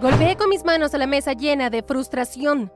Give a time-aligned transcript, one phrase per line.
[0.00, 2.72] Golpeé con mis manos a la mesa llena de frustración.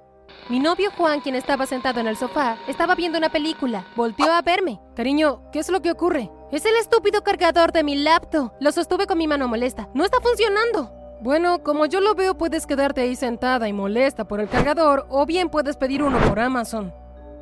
[0.49, 3.87] Mi novio Juan, quien estaba sentado en el sofá, estaba viendo una película.
[3.95, 4.81] Volteó a verme.
[4.97, 6.33] Cariño, ¿qué es lo que ocurre?
[6.51, 8.51] Es el estúpido cargador de mi laptop.
[8.59, 9.89] Lo sostuve con mi mano molesta.
[9.95, 10.93] No está funcionando.
[11.21, 15.25] Bueno, como yo lo veo, puedes quedarte ahí sentada y molesta por el cargador, o
[15.25, 16.93] bien puedes pedir uno por Amazon.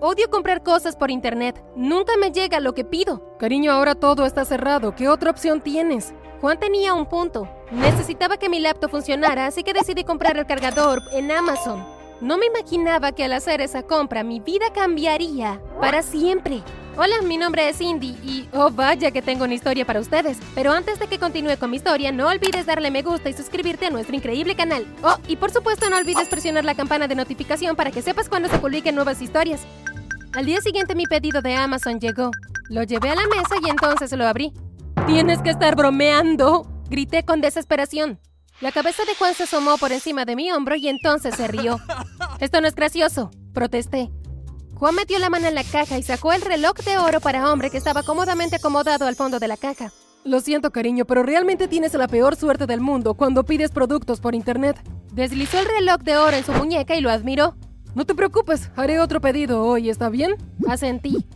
[0.00, 1.64] Odio comprar cosas por internet.
[1.74, 3.34] Nunca me llega lo que pido.
[3.38, 4.94] Cariño, ahora todo está cerrado.
[4.94, 6.12] ¿Qué otra opción tienes?
[6.40, 7.46] Juan tenía un punto.
[7.70, 11.84] Necesitaba que mi laptop funcionara, así que decidí comprar el cargador en Amazon.
[12.22, 16.62] No me imaginaba que al hacer esa compra mi vida cambiaría para siempre.
[16.96, 20.38] Hola, mi nombre es Cindy y oh vaya que tengo una historia para ustedes.
[20.54, 23.86] Pero antes de que continúe con mi historia, no olvides darle me gusta y suscribirte
[23.86, 24.86] a nuestro increíble canal.
[25.02, 28.48] Oh, y por supuesto no olvides presionar la campana de notificación para que sepas cuando
[28.48, 29.60] se publiquen nuevas historias.
[30.34, 32.30] Al día siguiente mi pedido de Amazon llegó.
[32.70, 34.52] Lo llevé a la mesa y entonces lo abrí.
[35.06, 38.20] Tienes que estar bromeando, grité con desesperación.
[38.60, 41.78] La cabeza de Juan se asomó por encima de mi hombro y entonces se rió.
[42.40, 44.10] Esto no es gracioso, protesté.
[44.74, 47.70] Juan metió la mano en la caja y sacó el reloj de oro para hombre
[47.70, 49.92] que estaba cómodamente acomodado al fondo de la caja.
[50.24, 54.34] Lo siento, cariño, pero realmente tienes la peor suerte del mundo cuando pides productos por
[54.34, 54.78] internet.
[55.12, 57.56] Deslizó el reloj de oro en su muñeca y lo admiró.
[57.94, 60.36] No te preocupes, haré otro pedido hoy, ¿está bien?
[60.68, 61.26] Asentí.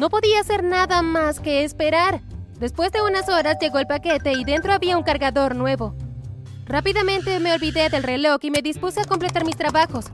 [0.00, 2.20] No podía hacer nada más que esperar.
[2.58, 5.94] Después de unas horas llegó el paquete y dentro había un cargador nuevo.
[6.66, 10.06] Rápidamente me olvidé del reloj y me dispuse a completar mis trabajos.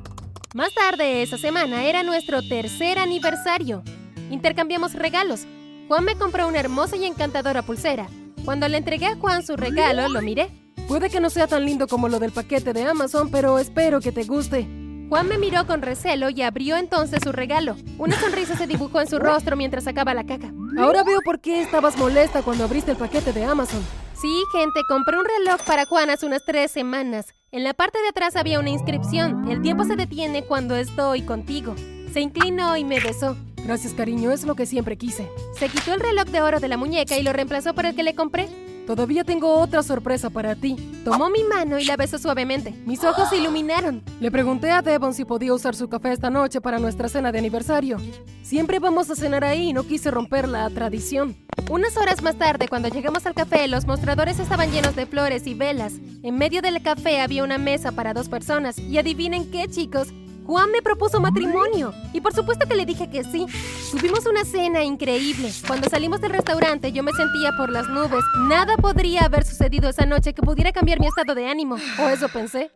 [0.54, 3.82] Más tarde esa semana era nuestro tercer aniversario.
[4.30, 5.46] Intercambiamos regalos.
[5.88, 8.08] Juan me compró una hermosa y encantadora pulsera.
[8.44, 10.50] Cuando le entregué a Juan su regalo, lo miré.
[10.86, 14.10] Puede que no sea tan lindo como lo del paquete de Amazon, pero espero que
[14.10, 14.66] te guste.
[15.08, 17.76] Juan me miró con recelo y abrió entonces su regalo.
[17.96, 20.52] Una sonrisa se dibujó en su rostro mientras sacaba la caja.
[20.78, 23.82] Ahora veo por qué estabas molesta cuando abriste el paquete de Amazon.
[24.12, 27.34] Sí, gente, compré un reloj para Juan hace unas tres semanas.
[27.52, 29.50] En la parte de atrás había una inscripción.
[29.50, 31.74] El tiempo se detiene cuando estoy contigo.
[32.12, 33.34] Se inclinó y me besó.
[33.64, 35.30] Gracias, cariño, es lo que siempre quise.
[35.58, 38.02] Se quitó el reloj de oro de la muñeca y lo reemplazó por el que
[38.02, 38.48] le compré.
[38.88, 40.74] Todavía tengo otra sorpresa para ti.
[41.04, 42.72] Tomó mi mano y la besó suavemente.
[42.86, 44.02] Mis ojos se iluminaron.
[44.18, 47.38] Le pregunté a Devon si podía usar su café esta noche para nuestra cena de
[47.38, 47.98] aniversario.
[48.40, 51.36] Siempre vamos a cenar ahí y no quise romper la tradición.
[51.68, 55.52] Unas horas más tarde, cuando llegamos al café, los mostradores estaban llenos de flores y
[55.52, 55.92] velas.
[56.22, 58.78] En medio del café había una mesa para dos personas.
[58.78, 60.08] Y adivinen qué, chicos,
[60.48, 61.92] Juan me propuso matrimonio.
[62.14, 63.44] Y por supuesto que le dije que sí.
[63.90, 65.52] Tuvimos una cena increíble.
[65.66, 68.24] Cuando salimos del restaurante yo me sentía por las nubes.
[68.48, 71.76] Nada podría haber sucedido esa noche que pudiera cambiar mi estado de ánimo.
[72.00, 72.70] O eso pensé.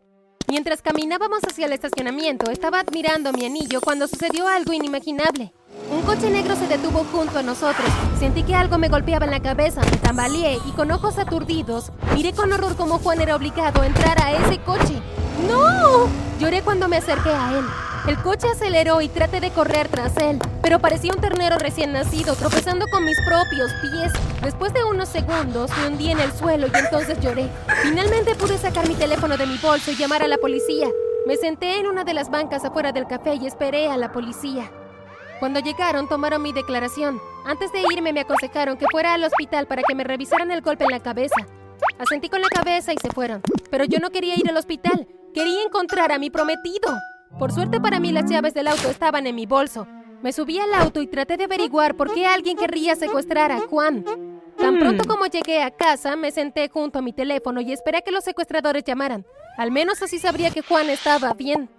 [0.47, 5.51] Mientras caminábamos hacia el estacionamiento, estaba admirando mi anillo cuando sucedió algo inimaginable.
[5.89, 7.89] Un coche negro se detuvo junto a nosotros.
[8.19, 12.33] Sentí que algo me golpeaba en la cabeza, me tambaleé y con ojos aturdidos miré
[12.33, 15.01] con horror cómo Juan era obligado a entrar a ese coche.
[15.49, 16.32] ¡No!
[16.43, 17.65] Lloré cuando me acerqué a él.
[18.05, 22.35] El coche aceleró y traté de correr tras él, pero parecía un ternero recién nacido,
[22.35, 24.11] tropezando con mis propios pies.
[24.41, 27.47] Después de unos segundos, me hundí en el suelo y entonces lloré.
[27.81, 30.89] Finalmente pude sacar mi teléfono de mi bolso y llamar a la policía.
[31.25, 34.69] Me senté en una de las bancas afuera del café y esperé a la policía.
[35.39, 37.21] Cuando llegaron, tomaron mi declaración.
[37.45, 40.83] Antes de irme, me aconsejaron que fuera al hospital para que me revisaran el golpe
[40.83, 41.37] en la cabeza.
[42.03, 43.41] Asentí con la cabeza y se fueron.
[43.71, 45.07] Pero yo no quería ir al hospital.
[45.33, 46.99] Quería encontrar a mi prometido.
[47.39, 49.87] Por suerte para mí las llaves del auto estaban en mi bolso.
[50.21, 54.03] Me subí al auto y traté de averiguar por qué alguien querría secuestrar a Juan.
[54.57, 58.01] Tan pronto como llegué a casa, me senté junto a mi teléfono y esperé a
[58.01, 59.25] que los secuestradores llamaran.
[59.57, 61.69] Al menos así sabría que Juan estaba bien.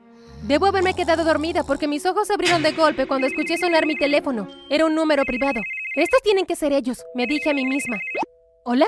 [0.42, 3.94] Debo haberme quedado dormida porque mis ojos se abrieron de golpe cuando escuché sonar mi
[3.94, 4.48] teléfono.
[4.70, 5.60] Era un número privado.
[5.96, 7.98] Estos tienen que ser ellos, me dije a mí misma.
[8.64, 8.86] ¿Hola?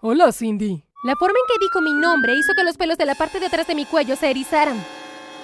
[0.00, 0.84] Hola, Cindy.
[1.02, 3.46] La forma en que dijo mi nombre hizo que los pelos de la parte de
[3.46, 4.80] atrás de mi cuello se erizaran.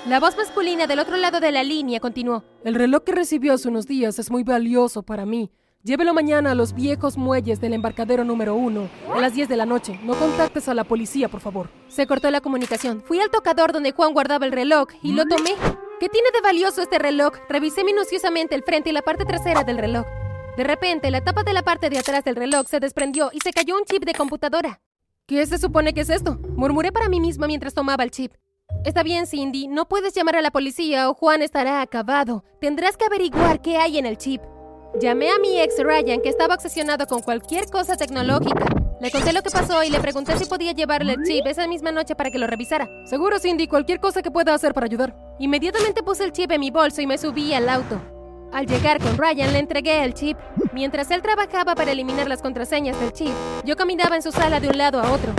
[0.06, 2.44] La voz masculina del otro lado de la línea continuó.
[2.62, 5.50] El reloj que recibió hace unos días es muy valioso para mí.
[5.82, 9.66] Llévelo mañana a los viejos muelles del embarcadero número uno, a las 10 de la
[9.66, 9.98] noche.
[10.04, 11.68] No contactes a la policía, por favor.
[11.88, 13.02] Se cortó la comunicación.
[13.04, 15.50] Fui al tocador donde Juan guardaba el reloj y lo tomé.
[15.98, 17.34] ¿Qué tiene de valioso este reloj?
[17.48, 20.06] Revisé minuciosamente el frente y la parte trasera del reloj.
[20.56, 23.52] De repente, la tapa de la parte de atrás del reloj se desprendió y se
[23.52, 24.80] cayó un chip de computadora.
[25.26, 26.38] ¿Qué se supone que es esto?
[26.54, 28.34] Murmuré para mí misma mientras tomaba el chip.
[28.84, 32.44] Está bien, Cindy, no puedes llamar a la policía o Juan estará acabado.
[32.60, 34.42] Tendrás que averiguar qué hay en el chip.
[35.00, 38.66] Llamé a mi ex Ryan, que estaba obsesionado con cualquier cosa tecnológica.
[39.00, 41.90] Le conté lo que pasó y le pregunté si podía llevarle el chip esa misma
[41.90, 42.88] noche para que lo revisara.
[43.06, 45.16] Seguro, Cindy, cualquier cosa que pueda hacer para ayudar.
[45.40, 48.13] Inmediatamente puse el chip en mi bolso y me subí al auto.
[48.54, 50.38] Al llegar con Ryan le entregué el chip.
[50.72, 53.32] Mientras él trabajaba para eliminar las contraseñas del chip,
[53.64, 55.32] yo caminaba en su sala de un lado a otro.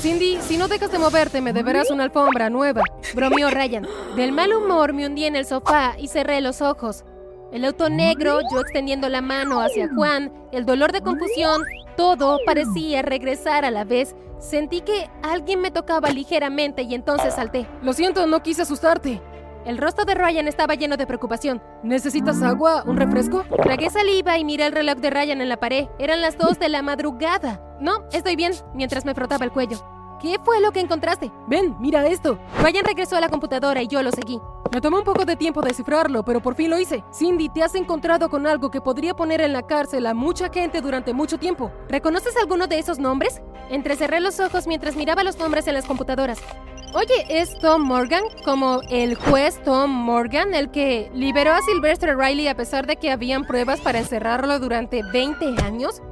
[0.00, 2.80] Cindy, si no dejas de moverte, me deberás una alfombra nueva.
[3.14, 3.86] Bromeó Ryan.
[4.16, 7.04] Del mal humor me hundí en el sofá y cerré los ojos.
[7.52, 11.62] El auto negro, yo extendiendo la mano hacia Juan, el dolor de confusión,
[11.98, 14.16] todo parecía regresar a la vez.
[14.38, 17.66] Sentí que alguien me tocaba ligeramente y entonces salté.
[17.82, 19.20] Lo siento, no quise asustarte.
[19.64, 21.62] El rostro de Ryan estaba lleno de preocupación.
[21.84, 22.82] ¿Necesitas agua?
[22.84, 23.44] ¿Un refresco?
[23.62, 25.86] Tragué saliva y miré el reloj de Ryan en la pared.
[26.00, 27.60] Eran las dos de la madrugada.
[27.80, 29.78] No, estoy bien, mientras me frotaba el cuello.
[30.20, 31.30] ¿Qué fue lo que encontraste?
[31.46, 32.40] Ven, mira esto.
[32.60, 34.40] Ryan regresó a la computadora y yo lo seguí.
[34.72, 37.04] Me tomó un poco de tiempo descifrarlo, pero por fin lo hice.
[37.12, 40.80] Cindy, te has encontrado con algo que podría poner en la cárcel a mucha gente
[40.80, 41.70] durante mucho tiempo.
[41.88, 43.42] ¿Reconoces alguno de esos nombres?
[43.68, 46.40] Entrecerré los ojos mientras miraba los nombres en las computadoras.
[46.94, 48.22] Oye, ¿es Tom Morgan?
[48.44, 53.10] Como el juez Tom Morgan, el que liberó a Sylvester Riley a pesar de que
[53.10, 56.02] habían pruebas para encerrarlo durante 20 años?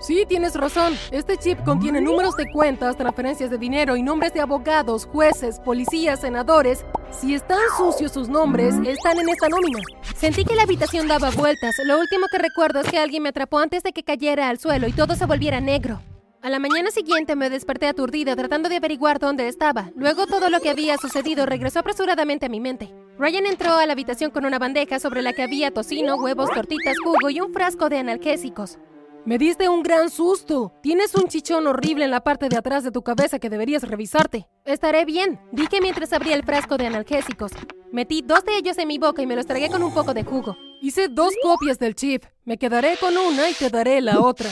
[0.00, 0.94] Sí, tienes razón.
[1.12, 6.20] Este chip contiene números de cuentas, transferencias de dinero y nombres de abogados, jueces, policías,
[6.20, 6.84] senadores.
[7.12, 9.78] Si están sucios sus nombres, están en esta nómina.
[10.16, 11.76] Sentí que la habitación daba vueltas.
[11.84, 14.88] Lo último que recuerdo es que alguien me atrapó antes de que cayera al suelo
[14.88, 16.00] y todo se volviera negro.
[16.46, 19.90] A la mañana siguiente me desperté aturdida tratando de averiguar dónde estaba.
[19.96, 22.94] Luego todo lo que había sucedido regresó apresuradamente a mi mente.
[23.18, 27.00] Ryan entró a la habitación con una bandeja sobre la que había tocino, huevos, tortitas,
[27.02, 28.78] jugo y un frasco de analgésicos.
[29.24, 30.72] Me diste un gran susto.
[30.84, 34.46] Tienes un chichón horrible en la parte de atrás de tu cabeza que deberías revisarte.
[34.64, 37.50] Estaré bien, dije mientras abría el frasco de analgésicos.
[37.90, 40.22] Metí dos de ellos en mi boca y me los tragué con un poco de
[40.22, 40.56] jugo.
[40.80, 42.22] Hice dos copias del chip.
[42.44, 44.48] Me quedaré con una y te daré la otra.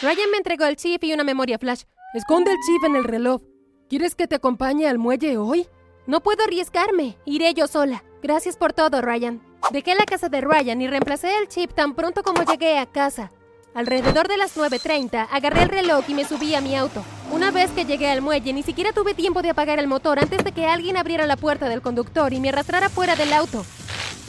[0.00, 1.82] Ryan me entregó el chip y una memoria flash.
[2.14, 3.42] Esconde el chip en el reloj.
[3.88, 5.66] ¿Quieres que te acompañe al muelle hoy?
[6.06, 7.18] No puedo arriesgarme.
[7.24, 8.04] Iré yo sola.
[8.22, 9.42] Gracias por todo, Ryan.
[9.72, 13.32] Dejé la casa de Ryan y reemplacé el chip tan pronto como llegué a casa.
[13.74, 17.02] Alrededor de las 9.30, agarré el reloj y me subí a mi auto.
[17.32, 20.44] Una vez que llegué al muelle, ni siquiera tuve tiempo de apagar el motor antes
[20.44, 23.64] de que alguien abriera la puerta del conductor y me arrastrara fuera del auto.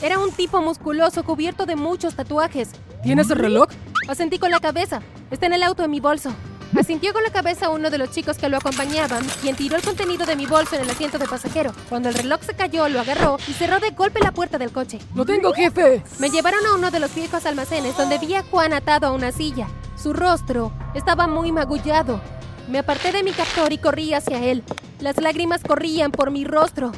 [0.02, 2.70] Era un tipo musculoso cubierto de muchos tatuajes.
[3.02, 3.68] ¿Tienes el reloj?
[4.10, 5.02] Asentí con la cabeza.
[5.30, 6.34] Está en el auto en mi bolso.
[6.76, 10.26] Asintió con la cabeza uno de los chicos que lo acompañaban, quien tiró el contenido
[10.26, 11.72] de mi bolso en el asiento de pasajero.
[11.88, 14.98] Cuando el reloj se cayó, lo agarró y cerró de golpe la puerta del coche.
[15.14, 16.02] ¡Lo tengo, jefe!
[16.18, 19.30] Me llevaron a uno de los viejos almacenes donde vi a Juan atado a una
[19.30, 19.68] silla.
[19.96, 22.20] Su rostro estaba muy magullado.
[22.68, 24.64] Me aparté de mi captor y corrí hacia él.
[24.98, 26.90] Las lágrimas corrían por mi rostro.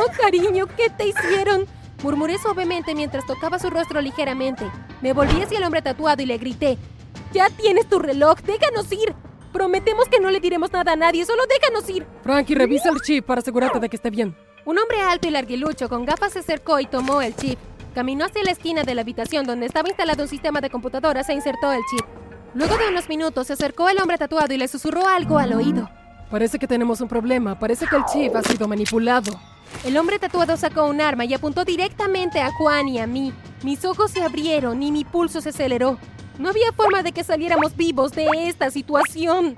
[0.00, 0.66] ¡Oh, cariño!
[0.76, 1.66] ¿Qué te hicieron?
[2.02, 4.70] Murmuré suavemente mientras tocaba su rostro ligeramente.
[5.00, 6.78] Me volví hacia el hombre tatuado y le grité.
[7.32, 9.14] Ya tienes tu reloj, déjanos ir.
[9.52, 12.06] Prometemos que no le diremos nada a nadie, solo déjanos ir.
[12.22, 14.36] Frankie, revisa el chip para asegurarte de que esté bien.
[14.64, 17.58] Un hombre alto y larguilucho con gafas se acercó y tomó el chip.
[17.94, 21.34] Caminó hacia la esquina de la habitación donde estaba instalado un sistema de computadoras e
[21.34, 22.06] insertó el chip.
[22.54, 25.90] Luego de unos minutos se acercó el hombre tatuado y le susurró algo al oído.
[26.30, 27.58] Parece que tenemos un problema.
[27.58, 29.32] Parece que el chip ha sido manipulado.
[29.84, 33.32] El hombre tatuado sacó un arma y apuntó directamente a Juan y a mí.
[33.62, 35.98] Mis ojos se abrieron y mi pulso se aceleró.
[36.38, 39.56] No había forma de que saliéramos vivos de esta situación.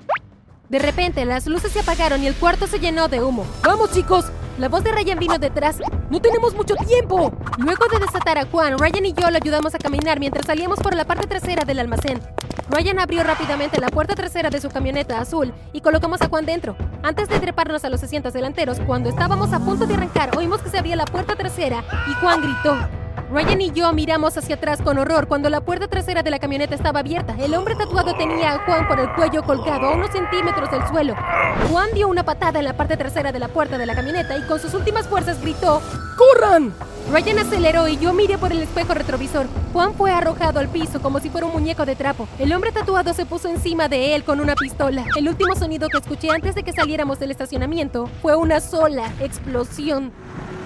[0.69, 3.45] De repente, las luces se apagaron y el cuarto se llenó de humo.
[3.63, 4.25] ¡Vamos, chicos!
[4.61, 5.77] La voz de Ryan vino detrás.
[6.11, 7.33] ¡No tenemos mucho tiempo!
[7.57, 10.93] Luego de desatar a Juan, Ryan y yo lo ayudamos a caminar mientras salíamos por
[10.93, 12.21] la parte trasera del almacén.
[12.69, 16.75] Ryan abrió rápidamente la puerta trasera de su camioneta azul y colocamos a Juan dentro.
[17.01, 20.69] Antes de treparnos a los asientos delanteros, cuando estábamos a punto de arrancar, oímos que
[20.69, 23.00] se abría la puerta trasera y Juan gritó.
[23.31, 26.75] Ryan y yo miramos hacia atrás con horror cuando la puerta trasera de la camioneta
[26.75, 27.33] estaba abierta.
[27.39, 31.15] El hombre tatuado tenía a Juan por el cuello colgado a unos centímetros del suelo.
[31.69, 34.45] Juan dio una patada en la parte trasera de la puerta de la camioneta y
[34.47, 35.81] con sus últimas fuerzas gritó
[36.17, 36.73] ¡Corran!
[37.09, 39.47] Ryan aceleró y yo miré por el espejo retrovisor.
[39.71, 42.27] Juan fue arrojado al piso como si fuera un muñeco de trapo.
[42.37, 45.05] El hombre tatuado se puso encima de él con una pistola.
[45.15, 50.11] El último sonido que escuché antes de que saliéramos del estacionamiento fue una sola explosión.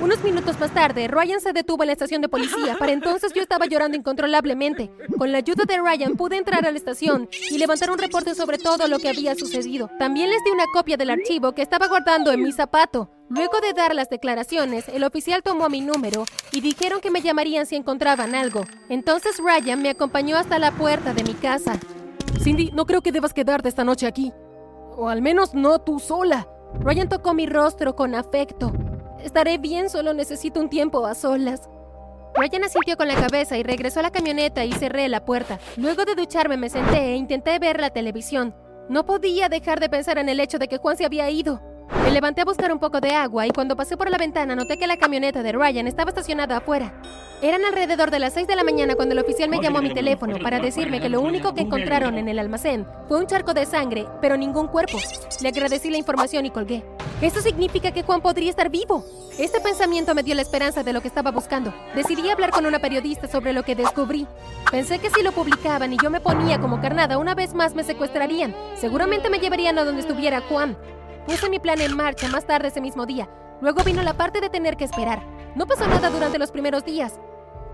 [0.02, 2.76] Unos minutos más tarde, Ryan se detuvo en la estación de policía.
[2.78, 4.92] Para entonces yo estaba llorando incontrolablemente.
[5.18, 8.58] Con la ayuda de Ryan pude entrar a la estación y levantar un reporte sobre
[8.58, 9.90] todo lo que había sucedido.
[9.98, 13.10] También les di una copia del archivo que estaba guardando en mi zapato.
[13.30, 17.66] Luego de dar las declaraciones, el oficial tomó mi número y dijeron que me llamarían
[17.66, 18.66] si encontraban algo.
[18.90, 21.80] Entonces Ryan me acompañó hasta la puerta de mi casa.
[22.44, 24.34] Cindy, no creo que debas quedarte esta noche aquí.
[24.98, 26.48] O al menos no tú sola.
[26.82, 28.74] Ryan tocó mi rostro con afecto.
[29.24, 31.70] Estaré bien, solo necesito un tiempo a solas.
[32.36, 35.60] Ryan asintió con la cabeza y regresó a la camioneta y cerré la puerta.
[35.78, 38.54] Luego de ducharme me senté e intenté ver la televisión.
[38.90, 41.62] No podía dejar de pensar en el hecho de que Juan se había ido.
[42.04, 44.78] Me levanté a buscar un poco de agua y cuando pasé por la ventana noté
[44.78, 46.94] que la camioneta de Ryan estaba estacionada afuera.
[47.42, 49.94] Eran alrededor de las 6 de la mañana cuando el oficial me llamó a mi
[49.94, 53.66] teléfono para decirme que lo único que encontraron en el almacén fue un charco de
[53.66, 54.98] sangre, pero ningún cuerpo.
[55.42, 56.84] Le agradecí la información y colgué.
[57.22, 59.06] Esto significa que Juan podría estar vivo.
[59.40, 61.74] Este pensamiento me dio la esperanza de lo que estaba buscando.
[61.96, 64.28] Decidí hablar con una periodista sobre lo que descubrí.
[64.70, 67.86] Pensé que si lo publicaban y yo me ponía como carnada, una vez más me
[67.86, 68.54] secuestrarían.
[68.76, 70.78] Seguramente me llevarían a donde estuviera Juan.
[71.26, 73.30] Puse mi plan en marcha más tarde ese mismo día.
[73.62, 75.24] Luego vino la parte de tener que esperar.
[75.56, 77.20] No pasó nada durante los primeros días.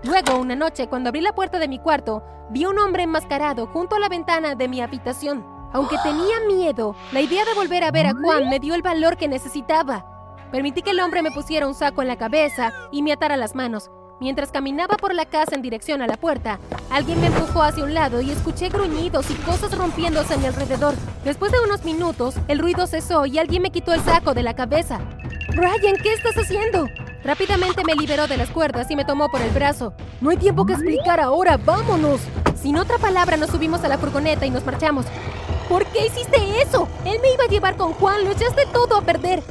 [0.04, 3.96] Luego, una noche, cuando abrí la puerta de mi cuarto, vi un hombre enmascarado junto
[3.96, 5.44] a la ventana de mi habitación.
[5.72, 9.16] Aunque tenía miedo, la idea de volver a ver a Juan me dio el valor
[9.16, 10.04] que necesitaba.
[10.50, 13.54] Permití que el hombre me pusiera un saco en la cabeza y me atara las
[13.54, 13.90] manos.
[14.20, 16.60] Mientras caminaba por la casa en dirección a la puerta,
[16.90, 20.94] alguien me empujó hacia un lado y escuché gruñidos y cosas rompiéndose a mi alrededor.
[21.24, 24.54] Después de unos minutos, el ruido cesó y alguien me quitó el saco de la
[24.54, 25.00] cabeza.
[25.48, 26.86] Ryan, ¿qué estás haciendo?
[27.24, 29.94] Rápidamente me liberó de las cuerdas y me tomó por el brazo.
[30.20, 32.20] No hay tiempo que explicar ahora, vámonos.
[32.60, 35.06] Sin otra palabra nos subimos a la furgoneta y nos marchamos.
[35.68, 36.88] ¿Por qué hiciste eso?
[37.04, 39.42] Él me iba a llevar con Juan, lo echaste todo a perder.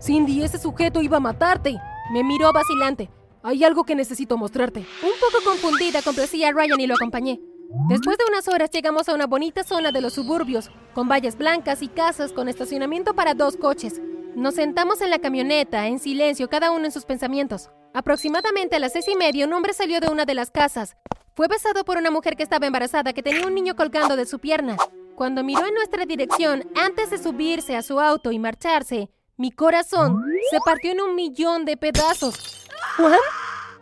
[0.00, 1.78] Cindy, ese sujeto iba a matarte.
[2.12, 3.10] Me miró vacilante.
[3.42, 4.80] Hay algo que necesito mostrarte.
[4.80, 7.40] Un poco confundida, complací a Ryan y lo acompañé.
[7.88, 11.82] Después de unas horas llegamos a una bonita zona de los suburbios, con vallas blancas
[11.82, 14.00] y casas con estacionamiento para dos coches.
[14.34, 17.70] Nos sentamos en la camioneta, en silencio, cada uno en sus pensamientos.
[17.92, 20.96] Aproximadamente a las seis y media, un hombre salió de una de las casas.
[21.34, 24.38] Fue besado por una mujer que estaba embarazada, que tenía un niño colgando de su
[24.38, 24.76] pierna.
[25.18, 30.24] Cuando miró en nuestra dirección, antes de subirse a su auto y marcharse, mi corazón
[30.48, 32.68] se partió en un millón de pedazos.
[32.96, 33.18] ¿Juan?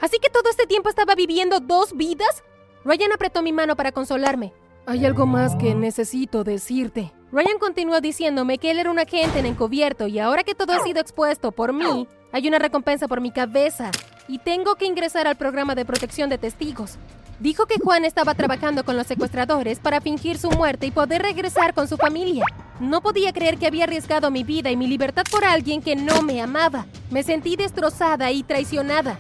[0.00, 2.42] ¿Así que todo este tiempo estaba viviendo dos vidas?
[2.86, 4.54] Ryan apretó mi mano para consolarme.
[4.86, 7.12] Hay algo más que necesito decirte.
[7.30, 10.82] Ryan continuó diciéndome que él era un agente en encubierto y ahora que todo ha
[10.84, 13.90] sido expuesto por mí, hay una recompensa por mi cabeza
[14.26, 16.96] y tengo que ingresar al programa de protección de testigos.
[17.38, 21.74] Dijo que Juan estaba trabajando con los secuestradores para fingir su muerte y poder regresar
[21.74, 22.44] con su familia.
[22.80, 26.22] No podía creer que había arriesgado mi vida y mi libertad por alguien que no
[26.22, 26.86] me amaba.
[27.10, 29.18] Me sentí destrozada y traicionada.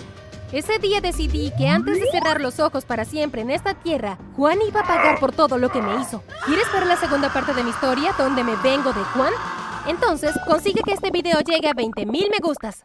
[0.52, 4.58] Ese día decidí que antes de cerrar los ojos para siempre en esta tierra, Juan
[4.66, 6.22] iba a pagar por todo lo que me hizo.
[6.46, 9.32] ¿Quieres ver la segunda parte de mi historia donde me vengo de Juan?
[9.86, 12.84] Entonces, consigue que este video llegue a 20.000 me gustas.